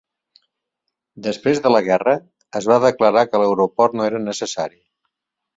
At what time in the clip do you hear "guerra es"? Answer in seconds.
1.89-2.71